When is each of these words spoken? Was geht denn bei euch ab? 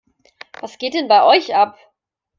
Was 0.61 0.79
geht 0.79 0.95
denn 0.95 1.07
bei 1.07 1.23
euch 1.23 1.53
ab? 1.53 1.77